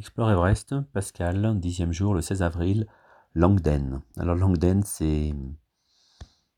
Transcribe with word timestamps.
Explore 0.00 0.30
Everest, 0.30 0.74
Pascal, 0.94 1.60
dixième 1.60 1.92
jour, 1.92 2.14
le 2.14 2.22
16 2.22 2.40
avril, 2.40 2.86
Langden. 3.34 4.00
Alors 4.16 4.34
Langden, 4.34 4.82
c'est 4.82 5.34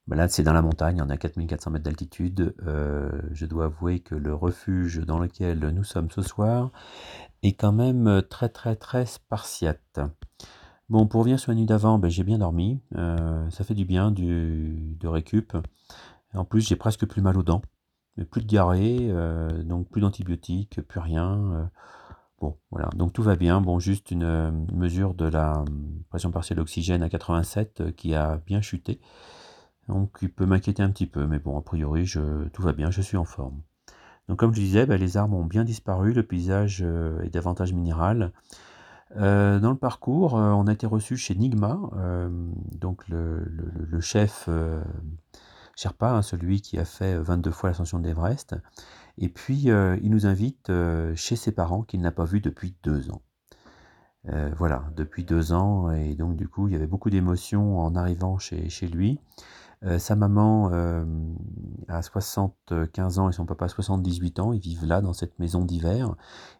ben 0.07 0.15
là, 0.15 0.29
c'est 0.29 0.45
dans 0.45 0.53
la 0.53 0.63
montagne, 0.63 1.03
on 1.03 1.09
est 1.11 1.13
à 1.13 1.17
4400 1.17 1.73
mètres 1.73 1.85
d'altitude. 1.85 2.55
Euh, 2.65 3.11
je 3.33 3.45
dois 3.47 3.65
avouer 3.65 3.99
que 3.99 4.15
le 4.15 4.33
refuge 4.33 5.01
dans 5.01 5.19
lequel 5.19 5.59
nous 5.71 5.83
sommes 5.83 6.09
ce 6.13 6.23
soir 6.23 6.71
est 7.43 7.55
quand 7.55 7.73
même 7.73 8.23
très 8.31 8.49
très 8.49 8.77
très 8.77 9.07
spartiate. 9.07 9.99
Bon, 10.89 11.09
pour 11.09 11.19
revenir 11.19 11.41
sur 11.41 11.51
la 11.51 11.57
nuit 11.57 11.67
d'avant, 11.67 11.99
ben, 11.99 12.09
j'ai 12.09 12.23
bien 12.23 12.39
dormi. 12.39 12.81
Euh, 12.95 13.51
ça 13.51 13.65
fait 13.65 13.75
du 13.75 13.85
bien 13.85 14.13
du, 14.13 14.97
de 15.01 15.09
récup. 15.09 15.57
En 16.33 16.45
plus, 16.45 16.61
j'ai 16.61 16.77
presque 16.77 17.07
plus 17.07 17.23
mal 17.23 17.37
aux 17.37 17.43
dents. 17.43 17.63
Plus 18.31 18.43
de 18.43 18.47
diarrhée, 18.47 19.09
euh, 19.11 19.65
donc 19.65 19.89
plus 19.91 20.01
d'antibiotiques, 20.01 20.81
plus 20.83 21.01
rien. 21.01 21.69
Voilà, 22.71 22.89
donc 22.95 23.13
tout 23.13 23.23
va 23.23 23.37
bien. 23.37 23.61
Bon, 23.61 23.79
juste 23.79 24.11
une, 24.11 24.25
euh, 24.25 24.51
mesure 24.73 25.15
de 25.15 25.27
la 25.27 25.61
euh, 25.61 25.65
pression 26.09 26.31
partielle 26.31 26.59
d'oxygène 26.59 27.03
à 27.03 27.09
87 27.09 27.81
euh, 27.81 27.93
qui 27.93 28.15
a 28.15 28.41
bien 28.47 28.61
chuté. 28.61 29.01
Donc 29.89 30.19
il 30.23 30.33
peut 30.33 30.47
m'inquiéter 30.47 30.83
un 30.83 30.91
petit 30.91 31.07
peu, 31.07 31.27
mais 31.27 31.39
bon, 31.39 31.59
a 31.59 31.63
priori, 31.63 32.11
tout 32.53 32.63
va 32.63 32.73
bien, 32.73 32.91
je 32.91 33.03
suis 33.03 33.17
en 33.17 33.25
forme. 33.25 33.63
Donc 34.29 34.39
comme 34.39 34.55
je 34.55 34.61
disais, 34.61 34.87
bah, 34.87 34.97
les 34.97 35.17
arbres 35.17 35.37
ont 35.37 35.45
bien 35.45 35.65
disparu, 35.65 36.13
le 36.13 36.23
paysage 36.23 36.83
est 37.25 37.31
davantage 37.31 37.73
minéral. 37.73 38.33
dans 39.17 39.71
le 39.71 39.77
parcours, 39.77 40.35
on 40.35 40.69
a 40.69 40.73
été 40.73 40.87
reçu 40.87 41.17
chez 41.17 41.35
Nigma, 41.35 41.81
donc 42.81 43.09
le, 43.09 44.01
chef 44.01 44.49
Sherpa, 45.75 46.13
hein, 46.13 46.23
celui 46.23 46.61
qui 46.61 46.79
a 46.79 46.85
fait 46.85 47.17
22 47.19 47.51
fois 47.51 47.71
l'ascension 47.71 47.99
de 47.99 48.07
l'Everest. 48.07 48.55
Et 49.19 49.29
puis, 49.29 49.71
euh, 49.71 49.97
il 50.03 50.11
nous 50.11 50.27
invite 50.27 50.71
euh, 50.71 51.15
chez 51.15 51.37
ses 51.37 51.53
parents 51.53 51.83
qu'il 51.83 52.01
n'a 52.01 52.13
pas 52.13 52.25
vus 52.25 52.41
depuis 52.41 52.75
deux 52.83 53.11
ans. 53.11 53.23
Euh, 54.29 54.51
voilà, 54.57 54.85
depuis 54.97 55.25
deux 55.25 55.53
ans, 55.53 55.91
et 55.91 56.15
donc 56.15 56.37
du 56.37 56.49
coup, 56.49 56.69
il 56.69 56.73
y 56.73 56.77
avait 56.77 56.87
beaucoup 56.87 57.11
d'émotions 57.11 57.81
en 57.81 57.97
arrivant 57.97 58.39
chez, 58.39 58.69
chez 58.69 58.87
lui. 58.87 59.19
sa 59.99 60.15
maman 60.15 60.71
a 61.89 62.03
75 62.03 63.19
ans 63.19 63.29
et 63.29 63.33
son 63.33 63.47
papa 63.47 63.65
a 63.65 63.69
78 63.69 64.39
ans. 64.39 64.53
Ils 64.53 64.61
vivent 64.61 64.87
là, 64.87 65.01
dans 65.01 65.13
cette 65.13 65.39
maison 65.41 65.65
d'hiver. 65.65 66.15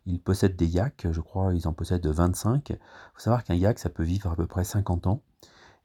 Ils 0.07 0.21
possèdent 0.21 0.57
des 0.57 0.67
yaks, 0.67 1.07
je 1.11 1.21
crois, 1.21 1.55
ils 1.55 1.69
en 1.69 1.73
possèdent 1.73 2.07
25. 2.07 2.71
Il 2.71 2.79
faut 3.15 3.21
savoir 3.21 3.45
qu'un 3.45 3.55
yak, 3.55 3.79
ça 3.79 3.91
peut 3.91 4.03
vivre 4.03 4.33
à 4.33 4.37
peu 4.37 4.47
près 4.47 4.65
50 4.65 5.07
ans. 5.07 5.23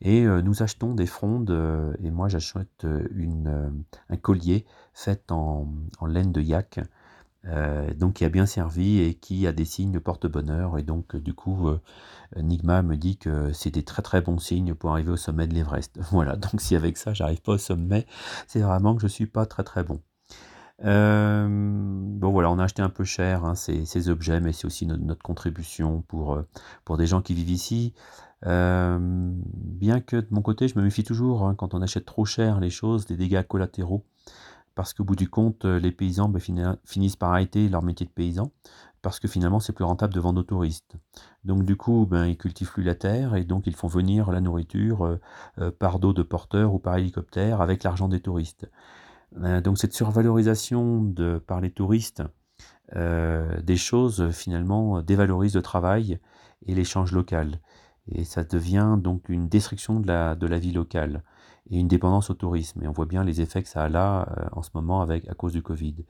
Et 0.02 0.26
nous 0.26 0.62
achetons 0.62 0.94
des 0.94 1.08
frondes, 1.08 1.50
et 2.04 2.12
moi 2.12 2.28
j'achète 2.28 2.86
une, 3.16 3.84
un 4.10 4.18
collier 4.18 4.66
fait 4.94 5.32
en, 5.32 5.68
laine 6.08 6.32
de 6.32 6.42
yak, 6.42 6.80
donc 7.96 8.14
qui 8.16 8.26
a 8.26 8.30
bien 8.30 8.46
servi 8.46 9.00
et 9.00 9.16
qui 9.16 9.48
a 9.48 9.54
des 9.54 9.66
signes 9.66 10.00
porte-bonheur. 10.00 10.78
Et 10.78 10.84
donc 10.84 11.16
du 11.16 11.34
coup, 11.34 11.70
Nigma 12.36 12.84
me 12.84 12.96
dit 12.96 13.18
que 13.18 13.52
c'est 13.54 13.72
des 13.72 13.84
très 13.84 14.04
très 14.04 14.22
bons 14.22 14.38
signes 14.38 14.76
pour 14.76 14.92
arriver 14.92 15.12
au 15.12 15.18
sommet 15.18 15.48
de 15.48 15.56
l'Everest. 15.56 15.98
Voilà, 16.12 16.36
donc 16.36 16.62
si 16.62 16.76
avec 16.76 16.98
ça 16.98 17.14
j'arrive 17.14 17.42
pas 17.42 17.54
au 17.54 17.58
sommet, 17.58 18.06
c'est 18.48 18.62
vraiment 18.62 18.96
que 18.96 19.02
je 19.02 19.08
suis 19.08 19.28
pas 19.28 19.48
très 19.48 19.64
très 19.64 19.84
bon. 19.84 20.00
Bon 20.80 22.32
voilà, 22.32 22.52
on 22.52 22.60
a 22.60 22.64
acheté 22.64 22.82
un 22.82 22.90
peu 22.90 23.04
cher 23.04 23.46
hein, 23.46 23.56
ces, 23.56 24.10
objets, 24.10 24.40
mais 24.40 24.54
c'est 24.54 24.66
aussi 24.66 24.86
notre, 24.86 25.24
contribution 25.24 26.04
pour, 26.08 26.42
pour 26.86 26.98
des 26.98 27.08
gens 27.08 27.22
qui 27.22 27.34
vivent 27.34 27.50
ici. 27.50 27.94
Euh, 28.46 28.98
bien 29.00 30.00
que 30.00 30.18
de 30.18 30.28
mon 30.32 30.42
côté, 30.42 30.68
je 30.68 30.78
me 30.78 30.84
méfie 30.84 31.04
toujours 31.04 31.48
hein, 31.48 31.56
quand 31.56 31.74
on 31.74 31.82
achète 31.82 32.06
trop 32.06 32.26
cher 32.26 32.60
les 32.60 32.70
choses, 32.70 33.06
des 33.06 33.18
dégâts 33.18 33.44
collatéraux, 33.44 34.06
parce 34.76 34.94
qu'au 34.94 35.04
bout 35.04 35.16
du 35.16 35.30
compte, 35.30 35.66
euh, 35.66 35.80
les 35.80 35.92
paysans 35.92 36.30
ben, 36.30 36.42
finissent 36.86 37.16
par 37.16 37.32
arrêter 37.32 37.68
leur 37.70 37.82
métier 37.82 38.06
de 38.06 38.12
paysan, 38.12 38.52
parce 39.02 39.20
que 39.20 39.28
finalement 39.28 39.60
c'est 39.60 39.74
plus 39.74 39.86
rentable 39.86 40.14
de 40.14 40.20
vendre 40.20 40.42
aux 40.42 40.44
touristes. 40.44 40.96
Donc 41.46 41.64
du 41.64 41.76
coup, 41.76 42.06
ben, 42.10 42.28
ils 42.28 42.38
cultivent 42.38 42.72
plus 42.72 42.84
la 42.84 42.96
terre 42.96 43.36
et 43.36 43.44
donc 43.44 43.66
ils 43.66 43.76
font 43.76 43.88
venir 43.88 44.32
la 44.32 44.42
nourriture 44.42 45.18
euh, 45.60 45.72
par 45.72 46.00
dos 46.00 46.14
de 46.14 46.24
porteurs 46.24 46.74
ou 46.74 46.80
par 46.80 46.98
hélicoptère 46.98 47.62
avec 47.62 47.84
l'argent 47.84 48.08
des 48.08 48.20
touristes. 48.20 48.70
Donc 49.36 49.78
cette 49.78 49.94
survalorisation 49.94 51.14
par 51.46 51.62
les 51.62 51.72
touristes 51.72 52.24
des 52.96 53.76
choses 53.76 54.32
finalement 54.32 55.02
dévalorise 55.02 55.56
le 55.56 55.62
travail 55.62 56.20
et 56.66 56.74
l'échange 56.74 57.12
local. 57.12 57.60
Et 58.10 58.24
ça 58.24 58.44
devient 58.44 58.98
donc 58.98 59.30
une 59.30 59.50
destruction 59.50 60.00
de 60.00 60.08
la, 60.08 60.60
vie 60.60 60.72
locale 60.72 61.24
et 61.70 61.78
une 61.78 61.88
dépendance 61.88 62.30
au 62.30 62.34
tourisme. 62.34 62.84
Et 62.84 62.88
on 62.88 62.94
voit 62.94 63.06
bien 63.06 63.24
les 63.24 63.42
effets 63.42 63.62
que 63.62 63.70
ça 63.70 63.84
a 63.84 63.90
là 63.90 64.34
euh, 64.38 64.48
en 64.54 64.64
ce 64.64 64.70
moment 64.74 65.02
avec, 65.02 65.28
à 65.28 65.34
cause 65.34 65.54
du 65.54 65.62
Covid. 65.62 66.06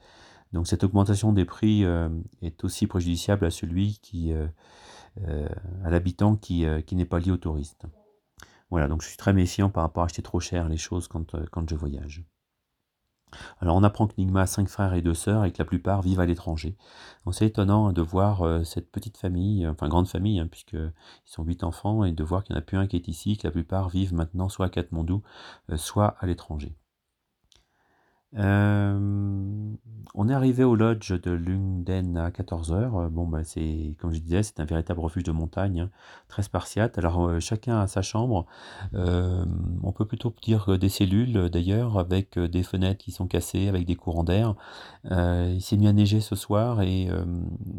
Donc 0.52 0.66
cette 0.66 0.84
augmentation 0.84 1.32
des 1.32 1.44
prix 1.44 1.84
euh, 1.84 2.08
est 2.40 2.64
aussi 2.64 2.86
préjudiciable 2.86 3.44
à 3.44 3.50
celui 3.50 3.98
qui, 4.00 4.32
euh, 4.32 5.48
à 5.84 5.90
l'habitant 5.90 6.36
qui, 6.36 6.64
n'est 6.92 7.04
pas 7.04 7.18
lié 7.18 7.32
au 7.32 7.36
touriste. 7.36 7.84
Voilà, 8.70 8.86
donc 8.86 9.02
je 9.02 9.08
suis 9.08 9.16
très 9.16 9.32
méfiant 9.32 9.70
par 9.70 9.82
rapport 9.82 10.02
à 10.02 10.06
acheter 10.06 10.22
trop 10.22 10.40
cher 10.40 10.68
les 10.68 10.76
choses 10.76 11.08
quand 11.08 11.68
je 11.68 11.74
voyage. 11.74 12.24
Alors 13.60 13.76
on 13.76 13.82
apprend 13.82 14.06
que 14.06 14.14
Nigma 14.18 14.42
a 14.42 14.46
cinq 14.46 14.68
frères 14.68 14.94
et 14.94 15.02
deux 15.02 15.14
sœurs 15.14 15.44
et 15.44 15.52
que 15.52 15.58
la 15.58 15.64
plupart 15.64 16.02
vivent 16.02 16.20
à 16.20 16.26
l'étranger. 16.26 16.76
c'est 17.32 17.46
étonnant 17.46 17.92
de 17.92 18.02
voir 18.02 18.42
euh, 18.42 18.64
cette 18.64 18.90
petite 18.90 19.16
famille, 19.16 19.64
euh, 19.64 19.72
enfin 19.72 19.88
grande 19.88 20.08
famille, 20.08 20.38
hein, 20.38 20.46
puisqu'ils 20.46 20.92
sont 21.24 21.44
huit 21.44 21.64
enfants, 21.64 22.04
et 22.04 22.12
de 22.12 22.24
voir 22.24 22.44
qu'il 22.44 22.54
n'y 22.54 22.58
en 22.58 22.62
a 22.62 22.64
plus 22.64 22.78
un 22.78 22.86
qui 22.86 22.96
est 22.96 23.08
ici, 23.08 23.36
que 23.36 23.46
la 23.46 23.52
plupart 23.52 23.88
vivent 23.88 24.14
maintenant 24.14 24.48
soit 24.48 24.66
à 24.66 24.70
Katmandou, 24.70 25.22
euh, 25.70 25.76
soit 25.76 26.16
à 26.20 26.26
l'étranger. 26.26 26.74
Euh, 28.36 29.74
on 30.14 30.28
est 30.28 30.34
arrivé 30.34 30.64
au 30.64 30.74
lodge 30.74 31.12
de 31.12 31.30
Lungden 31.30 32.16
à 32.16 32.30
14h. 32.30 33.08
Bon, 33.08 33.26
bah, 33.26 33.44
c'est, 33.44 33.94
comme 33.98 34.12
je 34.12 34.18
disais, 34.18 34.42
c'est 34.42 34.60
un 34.60 34.64
véritable 34.64 35.00
refuge 35.00 35.22
de 35.22 35.32
montagne, 35.32 35.82
hein, 35.82 35.90
très 36.28 36.42
spartiate. 36.42 36.98
Alors, 36.98 37.26
euh, 37.26 37.40
chacun 37.40 37.78
a 37.78 37.86
sa 37.86 38.02
chambre. 38.02 38.46
Euh, 38.94 39.44
on 39.82 39.92
peut 39.92 40.06
plutôt 40.06 40.34
dire 40.42 40.78
des 40.78 40.88
cellules, 40.88 41.48
d'ailleurs, 41.50 41.98
avec 41.98 42.38
des 42.38 42.62
fenêtres 42.62 42.98
qui 42.98 43.12
sont 43.12 43.26
cassées, 43.26 43.68
avec 43.68 43.86
des 43.86 43.96
courants 43.96 44.24
d'air. 44.24 44.54
il 45.04 45.60
s'est 45.60 45.76
mis 45.76 45.86
à 45.86 45.92
neiger 45.92 46.20
ce 46.20 46.36
soir 46.36 46.82
et, 46.82 47.08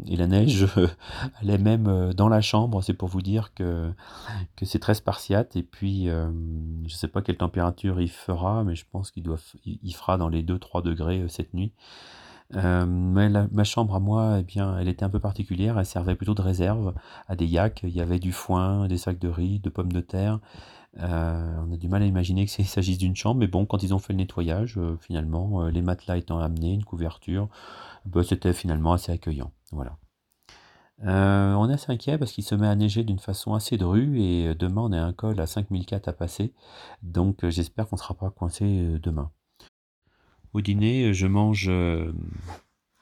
et 0.06 0.16
la 0.16 0.26
neige, 0.26 0.66
elle 1.42 1.50
est 1.50 1.58
même 1.58 2.12
dans 2.14 2.28
la 2.28 2.40
chambre. 2.40 2.82
C'est 2.82 2.94
pour 2.94 3.08
vous 3.08 3.22
dire 3.22 3.52
que, 3.54 3.92
que 4.56 4.64
c'est 4.64 4.78
très 4.78 4.94
spartiate. 4.94 5.56
Et 5.56 5.62
puis, 5.62 6.06
je 6.06 6.12
ne 6.84 6.88
sais 6.88 7.08
pas 7.08 7.22
quelle 7.22 7.36
température 7.36 8.00
il 8.00 8.10
fera, 8.10 8.64
mais 8.64 8.74
je 8.74 8.84
pense 8.90 9.10
qu'il 9.10 9.24
il 9.64 9.94
fera 9.94 10.16
dans 10.16 10.28
les 10.28 10.39
2-3 10.42 10.82
degrés 10.82 11.20
euh, 11.20 11.28
cette 11.28 11.54
nuit. 11.54 11.72
Euh, 12.56 12.84
mais 12.86 13.28
ma 13.28 13.64
chambre 13.64 13.94
à 13.94 14.00
moi, 14.00 14.38
eh 14.40 14.42
bien, 14.42 14.76
elle 14.78 14.88
était 14.88 15.04
un 15.04 15.08
peu 15.08 15.20
particulière. 15.20 15.78
Elle 15.78 15.86
servait 15.86 16.16
plutôt 16.16 16.34
de 16.34 16.42
réserve 16.42 16.94
à 17.28 17.36
des 17.36 17.46
yaks. 17.46 17.82
Il 17.84 17.90
y 17.90 18.00
avait 18.00 18.18
du 18.18 18.32
foin, 18.32 18.88
des 18.88 18.98
sacs 18.98 19.18
de 19.18 19.28
riz, 19.28 19.60
de 19.60 19.70
pommes 19.70 19.92
de 19.92 20.00
terre. 20.00 20.40
Euh, 20.98 21.56
on 21.64 21.72
a 21.72 21.76
du 21.76 21.88
mal 21.88 22.02
à 22.02 22.06
imaginer 22.06 22.46
qu'il 22.46 22.66
s'agisse 22.66 22.98
d'une 22.98 23.14
chambre, 23.14 23.40
mais 23.40 23.46
bon, 23.46 23.66
quand 23.66 23.82
ils 23.82 23.94
ont 23.94 24.00
fait 24.00 24.12
le 24.12 24.18
nettoyage, 24.18 24.78
finalement, 25.00 25.66
les 25.66 25.82
matelas 25.82 26.16
étant 26.16 26.40
amenés, 26.40 26.74
une 26.74 26.84
couverture, 26.84 27.48
bah, 28.06 28.22
c'était 28.24 28.52
finalement 28.52 28.92
assez 28.92 29.12
accueillant. 29.12 29.52
Voilà. 29.72 29.96
on 31.04 31.70
est 31.70 31.74
assez 31.74 31.92
inquiet 31.92 32.18
parce 32.18 32.32
qu'il 32.32 32.44
se 32.44 32.56
met 32.56 32.66
à 32.66 32.74
neiger 32.74 33.04
d'une 33.04 33.20
façon 33.20 33.54
assez 33.54 33.76
drue 33.76 34.20
et 34.20 34.54
demain 34.56 34.82
on 34.82 34.92
a 34.92 35.00
un 35.00 35.12
col 35.12 35.38
à 35.40 35.46
5004 35.46 36.08
à 36.08 36.12
passer, 36.12 36.52
donc 37.02 37.46
j'espère 37.48 37.86
qu'on 37.86 37.96
ne 37.96 38.00
sera 38.00 38.14
pas 38.14 38.30
coincé 38.30 38.98
demain. 39.00 39.30
Au 40.52 40.60
dîner, 40.60 41.14
je 41.14 41.26
mange 41.26 41.66
euh, 41.68 42.12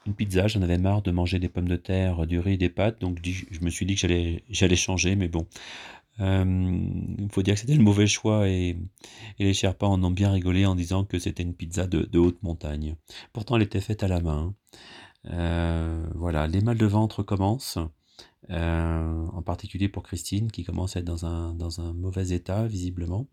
une 0.05 0.13
pizza. 0.13 0.47
J'en 0.47 0.61
avais 0.61 0.77
marre 0.77 1.01
de 1.01 1.11
manger 1.11 1.39
des 1.39 1.49
pommes 1.49 1.67
de 1.67 1.75
terre, 1.75 2.27
du 2.27 2.39
riz 2.39 2.57
des 2.57 2.69
pâtes. 2.69 3.01
Donc 3.01 3.17
je 3.23 3.59
me 3.61 3.69
suis 3.69 3.85
dit 3.85 3.95
que 3.95 4.41
j'allais, 4.49 4.75
changer, 4.75 5.15
mais 5.15 5.27
bon. 5.27 5.47
Euh, 6.19 6.43
il 7.17 7.29
faut 7.31 7.41
dire 7.41 7.53
que 7.53 7.61
c'était 7.61 7.75
le 7.75 7.83
mauvais 7.83 8.07
choix 8.07 8.49
et, 8.49 8.77
les 9.39 9.53
Sherpas 9.53 9.87
en 9.87 10.03
ont 10.03 10.11
bien 10.11 10.31
rigolé 10.31 10.65
en 10.65 10.75
disant 10.75 11.05
que 11.05 11.17
c'était 11.17 11.43
une 11.43 11.53
pizza 11.55 11.87
de, 11.87 12.19
haute 12.19 12.43
montagne. 12.43 12.95
Pourtant, 13.33 13.55
elle 13.55 13.63
était 13.63 13.79
faite 13.81 14.03
à 14.03 14.07
la 14.07 14.19
main. 14.19 14.53
Euh, 15.25 16.05
voilà, 16.15 16.47
les 16.47 16.61
mal 16.61 16.77
de 16.77 16.85
ventre 16.85 17.23
commencent. 17.23 17.79
en 18.49 19.41
particulier 19.43 19.89
pour 19.89 20.03
Christine 20.03 20.51
qui 20.51 20.63
commence 20.63 20.95
à 20.97 20.99
être 20.99 21.05
dans 21.05 21.25
un 21.81 21.93
mauvais 21.93 22.29
état 22.29 22.67
visiblement. 22.67 23.27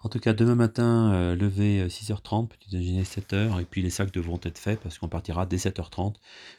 En 0.00 0.08
tout 0.08 0.20
cas, 0.20 0.32
demain 0.32 0.54
matin, 0.54 1.12
euh, 1.12 1.34
lever 1.34 1.88
6h30, 1.88 2.44
euh, 2.44 2.46
petit 2.46 2.70
déjeuner 2.70 3.02
7h, 3.02 3.60
et 3.60 3.64
puis 3.64 3.82
les 3.82 3.90
sacs 3.90 4.12
devront 4.12 4.38
être 4.44 4.58
faits 4.58 4.80
parce 4.80 4.96
qu'on 4.96 5.08
partira 5.08 5.44
dès 5.44 5.56
7h30, 5.56 6.14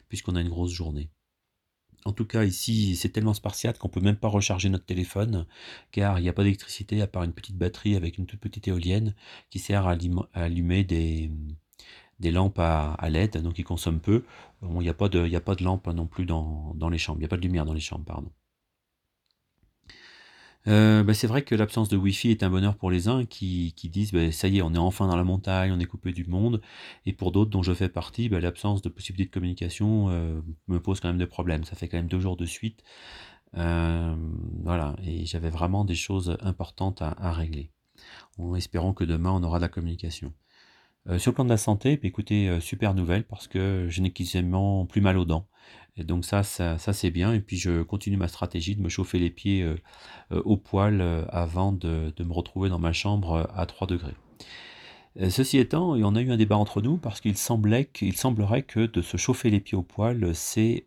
puisqu'on 0.08 0.36
a 0.36 0.42
une 0.42 0.50
grosse 0.50 0.72
journée. 0.72 1.08
En 2.04 2.12
tout 2.12 2.26
cas, 2.26 2.44
ici, 2.44 2.96
c'est 2.96 3.08
tellement 3.10 3.34
spartiate 3.34 3.78
qu'on 3.78 3.88
peut 3.88 4.00
même 4.00 4.16
pas 4.16 4.28
recharger 4.28 4.68
notre 4.68 4.84
téléphone, 4.84 5.46
car 5.90 6.18
il 6.18 6.22
n'y 6.22 6.28
a 6.28 6.32
pas 6.34 6.42
d'électricité 6.42 7.00
à 7.00 7.06
part 7.06 7.24
une 7.24 7.32
petite 7.32 7.56
batterie 7.56 7.96
avec 7.96 8.18
une 8.18 8.26
toute 8.26 8.40
petite 8.40 8.68
éolienne 8.68 9.14
qui 9.50 9.58
sert 9.58 9.86
à, 9.86 9.96
allumer 10.34 10.84
des, 10.84 11.30
lampes 12.22 12.58
à, 12.58 12.96
LED, 13.08 13.38
donc 13.42 13.54
qui 13.54 13.64
consomment 13.64 14.00
peu. 14.00 14.24
il 14.62 14.78
n'y 14.78 14.88
a, 14.88 14.94
pas 14.94 15.08
de, 15.08 15.64
lampe 15.64 15.86
non 15.88 16.06
plus 16.06 16.26
dans 16.26 16.74
les 16.90 16.98
chambres, 16.98 17.18
il 17.18 17.22
n'y 17.22 17.26
a 17.26 17.28
pas 17.28 17.36
de 17.36 17.42
lumière 17.42 17.64
dans 17.66 17.74
les 17.74 17.80
chambres, 17.80 18.04
pardon. 18.04 18.30
Euh, 20.68 21.02
bah, 21.02 21.14
c'est 21.14 21.26
vrai 21.26 21.42
que 21.42 21.54
l'absence 21.54 21.88
de 21.88 21.96
Wi-Fi 21.96 22.30
est 22.30 22.42
un 22.42 22.50
bonheur 22.50 22.76
pour 22.76 22.90
les 22.90 23.08
uns 23.08 23.24
qui, 23.24 23.72
disent 23.84 24.12
bah, 24.12 24.30
ça 24.30 24.48
y 24.48 24.58
est, 24.58 24.62
on 24.62 24.74
est 24.74 24.78
enfin 24.78 25.06
dans 25.08 25.16
la 25.16 25.24
montagne, 25.24 25.72
on 25.72 25.80
est 25.80 25.86
coupé 25.86 26.12
du 26.12 26.24
monde, 26.26 26.60
et 27.06 27.12
pour 27.12 27.32
d'autres 27.32 27.50
dont 27.50 27.62
je 27.62 27.72
fais 27.72 27.88
partie, 27.88 28.28
bah, 28.28 28.40
l'absence 28.40 28.82
de 28.82 28.88
possibilité 28.90 29.30
de 29.30 29.34
communication 29.34 30.08
euh, 30.10 30.40
me 30.68 30.80
pose 30.80 31.00
quand 31.00 31.08
même 31.08 31.18
des 31.18 31.26
problèmes. 31.26 31.64
Ça 31.64 31.76
fait 31.76 31.88
quand 31.88 31.96
même 31.96 32.08
deux 32.08 32.20
jours 32.20 32.36
de 32.36 32.46
suite 32.46 32.82
Hem, 33.54 34.60
voilà 34.62 34.96
et 35.04 35.26
j'avais 35.26 35.50
vraiment 35.50 35.84
des 35.84 35.94
choses 35.96 36.36
importantes 36.40 37.02
à 37.02 37.10
à 37.18 37.32
régler. 37.32 37.70
En 38.38 38.54
espérant 38.54 38.94
que 38.94 39.04
demain 39.04 39.32
on 39.32 39.42
aura 39.42 39.58
de 39.58 39.62
la 39.62 39.68
communication. 39.68 40.32
Heu, 41.10 41.18
sur 41.18 41.30
le 41.32 41.34
plan 41.34 41.44
de 41.44 41.50
la 41.50 41.56
santé, 41.56 41.96
bah, 41.96 42.06
écoutez, 42.08 42.48
heu, 42.48 42.60
super 42.60 42.94
nouvelle 42.94 43.24
parce 43.24 43.48
que 43.48 43.86
je 43.88 44.00
n'ai 44.00 44.10
quasiment 44.12 44.86
plus 44.86 45.00
mal 45.00 45.18
aux 45.18 45.24
dents 45.24 45.46
et 45.96 46.04
donc 46.04 46.24
ça 46.24 46.42
ça 46.44 46.78
ça 46.78 46.92
c'est 46.92 47.10
bien 47.10 47.32
et 47.32 47.40
puis 47.40 47.56
je 47.56 47.82
continue 47.82 48.16
ma 48.16 48.28
stratégie 48.28 48.76
de 48.76 48.80
me 48.82 48.88
chauffer 48.88 49.18
les 49.18 49.30
pieds, 49.30 49.62
heu, 49.62 49.76
au 50.30 50.60
heu, 50.74 51.24
avant 51.30 51.72
de 51.72 52.12
me 52.20 52.32
retrouver 52.32 52.68
dans 52.68 52.78
ma 52.78 52.92
chambre, 52.92 53.50
à 53.54 53.66
3°. 53.66 54.14
Heu, 55.20 55.30
ceci 55.30 55.58
étant, 55.58 55.92
on 55.94 56.14
a 56.16 56.20
eu 56.22 56.30
un 56.30 56.36
débat 56.36 56.56
entre 56.56 56.82
nous 56.82 56.96
parce 56.98 57.20
qu'il 57.20 57.36
semblait 57.36 57.86
qu'il 57.86 58.16
semblerait 58.16 58.62
que 58.62 58.86
de 58.86 59.02
se 59.02 59.16
chauffer 59.16 59.50
les 59.50 59.60
pieds 59.60 59.76
au 59.78 59.82
poêle, 59.82 60.34
c'est, 60.34 60.84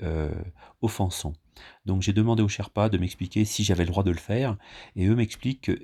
offensant. 0.81 1.33
Donc 1.85 2.01
j'ai 2.01 2.13
demandé 2.13 2.43
aux 2.43 2.47
sherpas 2.47 2.89
de 2.89 2.97
m'expliquer 2.97 3.45
si 3.45 3.63
j'avais 3.63 3.83
le 3.85 3.89
droit 3.91 4.03
de 4.03 4.11
le 4.11 4.17
faire 4.17 4.57
et 4.95 5.07
eux 5.07 5.15
m'expliquent 5.15 5.61
que 5.61 5.79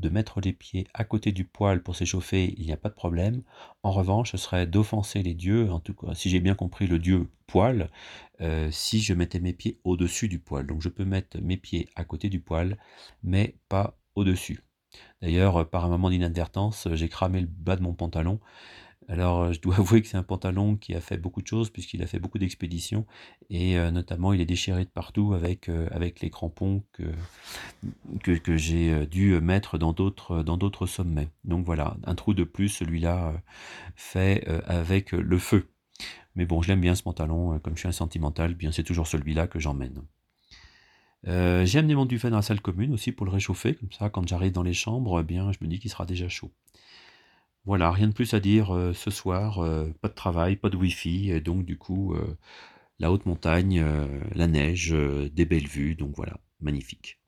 de 0.00 0.08
mettre 0.08 0.40
les 0.40 0.52
pieds 0.52 0.86
à 0.94 1.04
côté 1.04 1.32
du 1.32 1.44
poêle 1.44 1.82
pour 1.82 1.96
s'échauffer, 1.96 2.54
il 2.58 2.64
y 2.64 2.72
a 2.72 2.76
pas 2.76 2.88
de 2.88 2.94
problème. 2.94 3.42
En 3.82 3.92
revanche, 3.92 4.32
ce 4.32 4.36
serait 4.38 4.66
d'offenser 4.66 5.22
les 5.22 5.34
dieux, 5.34 5.70
en 5.70 5.80
tout 5.80 5.94
cas 5.94 6.14
si 6.14 6.30
j'ai 6.30 6.40
bien 6.40 6.54
compris 6.54 6.86
le 6.86 6.98
dieu 6.98 7.28
poêle, 7.46 7.90
heu, 8.40 8.70
si 8.70 9.00
je 9.00 9.14
mettais 9.14 9.40
mes 9.40 9.52
pieds 9.52 9.80
au-dessus 9.84 10.28
du 10.28 10.38
poêle. 10.38 10.66
Donc 10.66 10.82
je 10.82 10.88
peux 10.88 11.04
mettre 11.04 11.38
mes 11.40 11.56
pieds 11.56 11.88
à 11.96 12.04
côté 12.04 12.28
du 12.28 12.40
poêle, 12.40 12.78
mais 13.22 13.56
pas 13.68 13.98
au-dessus. 14.14 14.64
D'ailleurs, 15.22 15.68
par 15.70 15.84
un 15.84 15.88
moment 15.88 16.10
d'inadvertance, 16.10 16.88
j'ai 16.94 17.08
cramé 17.08 17.40
le 17.40 17.46
bas 17.46 17.76
de 17.76 17.82
mon 17.82 17.94
pantalon. 17.94 18.40
Alors, 19.10 19.42
heu, 19.42 19.52
je 19.52 19.60
dois 19.60 19.74
avouer 19.78 20.00
que 20.00 20.08
c'est 20.08 20.16
un 20.16 20.22
pantalon 20.22 20.76
qui 20.76 20.94
a 20.94 21.00
fait 21.00 21.16
beaucoup 21.18 21.42
de 21.42 21.46
choses 21.46 21.68
puisqu'il 21.68 22.02
a 22.02 22.06
fait 22.06 22.20
beaucoup 22.20 22.38
d'expéditions 22.38 23.04
et 23.50 23.76
heu, 23.76 23.90
notamment 23.90 24.32
il 24.32 24.40
est 24.40 24.46
déchiré 24.46 24.84
de 24.84 24.90
partout 24.90 25.34
avec, 25.34 25.68
avec 25.68 26.20
les 26.20 26.30
crampons 26.30 26.84
que 28.22 28.56
j'ai, 28.56 29.06
dû 29.06 29.40
mettre 29.40 29.78
dans 29.78 29.92
d'autres 29.92 30.86
sommets. 30.86 31.28
Donc 31.44 31.66
voilà, 31.66 31.96
un 32.04 32.14
trou 32.14 32.34
de 32.34 32.44
plus, 32.44 32.68
celui-là, 32.68 33.42
fait, 33.96 34.46
avec 34.66 35.12
le 35.12 35.38
feu. 35.38 35.68
Mais 36.36 36.46
bon, 36.46 36.62
je 36.62 36.68
l'aime 36.68 36.80
bien 36.80 36.94
ce 36.94 37.02
pantalon, 37.02 37.58
comme 37.58 37.74
je 37.74 37.80
suis 37.80 37.88
un 37.88 37.92
sentimental, 37.92 38.54
bien 38.54 38.70
c'est 38.70 38.84
toujours 38.84 39.08
celui-là 39.08 39.48
que 39.48 39.58
j'emmène. 39.58 40.02
J'ai 41.24 41.78
amené 41.78 41.94
mon 41.94 42.06
duvet 42.06 42.30
dans 42.30 42.36
la 42.36 42.42
salle 42.42 42.60
commune 42.60 42.94
aussi 42.94 43.10
pour 43.10 43.26
le 43.26 43.32
réchauffer, 43.32 43.74
comme 43.74 43.92
ça 43.92 44.08
quand 44.10 44.26
j'arrive 44.28 44.52
dans 44.52 44.62
les 44.62 44.74
chambres, 44.74 45.20
eh 45.20 45.24
bien 45.24 45.50
je 45.50 45.58
me 45.62 45.68
dis 45.68 45.80
qu'il 45.80 45.90
sera 45.90 46.06
déjà 46.06 46.28
chaud. 46.28 46.52
Voilà, 47.64 47.90
rien 47.90 48.08
de 48.08 48.12
plus 48.12 48.34
à 48.34 48.40
dire, 48.40 48.74
heu, 48.74 48.92
ce 48.94 49.10
soir, 49.10 49.62
heu, 49.64 49.94
pas 50.02 50.08
de 50.08 50.14
travail, 50.14 50.56
pas 50.56 50.68
de 50.70 50.76
wifi 50.76 51.30
et 51.30 51.40
donc 51.40 51.64
du 51.64 51.76
coup, 51.78 52.14
heu, 52.14 52.36
la 52.98 53.12
haute 53.12 53.26
montagne, 53.26 53.84
la 54.34 54.46
neige, 54.46 54.92
des 55.32 55.44
belles 55.46 55.66
vues, 55.68 55.94
donc 55.96 56.14
voilà, 56.16 56.38
magnifique. 56.60 57.18